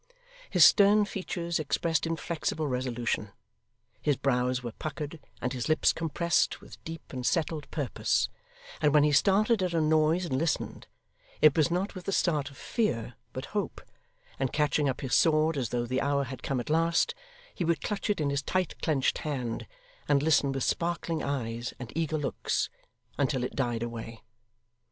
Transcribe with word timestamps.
His 0.49 0.65
stern 0.65 1.05
features 1.05 1.59
expressed 1.59 2.07
inflexible 2.07 2.67
resolution; 2.67 3.33
his 4.01 4.15
brows 4.17 4.63
were 4.63 4.71
puckered, 4.71 5.19
and 5.43 5.53
his 5.53 5.69
lips 5.69 5.93
compressed, 5.93 6.59
with 6.59 6.83
deep 6.83 7.13
and 7.13 7.23
settled 7.23 7.69
purpose; 7.69 8.27
and 8.81 8.95
when 8.95 9.03
he 9.03 9.11
started 9.11 9.61
at 9.61 9.75
a 9.75 9.79
noise 9.79 10.25
and 10.25 10.39
listened, 10.39 10.87
it 11.39 11.55
was 11.55 11.69
not 11.69 11.93
with 11.93 12.05
the 12.05 12.11
start 12.11 12.49
of 12.49 12.57
fear 12.57 13.13
but 13.31 13.45
hope, 13.53 13.79
and 14.39 14.51
catching 14.51 14.89
up 14.89 15.01
his 15.01 15.13
sword 15.13 15.55
as 15.55 15.69
though 15.69 15.85
the 15.85 16.01
hour 16.01 16.23
had 16.23 16.41
come 16.41 16.59
at 16.59 16.71
last, 16.71 17.13
he 17.53 17.63
would 17.63 17.83
clutch 17.83 18.09
it 18.09 18.19
in 18.19 18.31
his 18.31 18.41
tight 18.41 18.73
clenched 18.81 19.19
hand, 19.19 19.67
and 20.07 20.23
listen 20.23 20.51
with 20.51 20.63
sparkling 20.63 21.21
eyes 21.21 21.75
and 21.77 21.93
eager 21.95 22.17
looks, 22.17 22.71
until 23.19 23.43
it 23.43 23.55
died 23.55 23.83
away. 23.83 24.23